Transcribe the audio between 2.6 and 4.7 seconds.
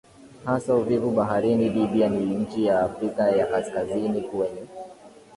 ya Afrika ya Kaskazini kwenye